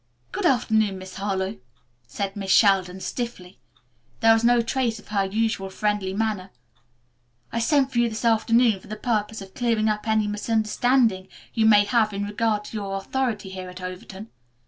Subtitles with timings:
[0.31, 1.57] "Good afternoon, Miss Harlowe,"
[2.07, 3.59] said Miss Sheldon stiffly.
[4.21, 6.49] There was no trace of her usual friendly manner.
[7.51, 11.67] "I sent for you this afternoon for the purpose of clearing up any misunderstanding you
[11.67, 14.29] may have in regard to your authority here at Overton.